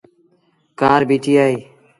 ڪآر 0.79 1.01
بيٚٺيٚ 1.09 1.39
اهي۔ 1.43 1.55